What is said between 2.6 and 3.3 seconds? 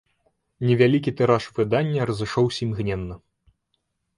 імгненна.